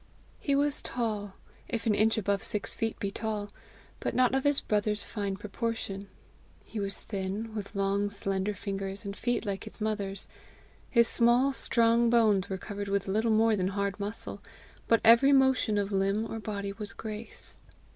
He 0.39 0.55
was 0.55 0.81
tall 0.81 1.33
if 1.69 1.85
an 1.85 1.93
inch 1.93 2.17
above 2.17 2.41
six 2.41 2.73
feet 2.73 2.97
be 2.97 3.11
tall, 3.11 3.51
but 3.99 4.15
not 4.15 4.33
of 4.33 4.45
his 4.45 4.59
brother's 4.59 5.03
fine 5.03 5.37
proportion. 5.37 6.07
He 6.63 6.79
was 6.79 6.97
thin, 6.99 7.53
with 7.53 7.75
long 7.75 8.09
slender 8.09 8.55
fingers 8.55 9.05
and 9.05 9.15
feet 9.15 9.45
like 9.45 9.65
his 9.65 9.79
mother's. 9.79 10.27
His 10.89 11.07
small, 11.07 11.53
strong 11.53 12.09
bones 12.09 12.49
were 12.49 12.57
covered 12.57 12.87
with 12.87 13.07
little 13.07 13.29
more 13.29 13.55
than 13.55 13.67
hard 13.67 13.99
muscle, 13.99 14.41
but 14.87 15.01
every 15.05 15.33
motion 15.33 15.77
of 15.77 15.91
limb 15.91 16.25
or 16.25 16.39
body 16.39 16.73
was 16.73 16.93
grace. 16.93 17.59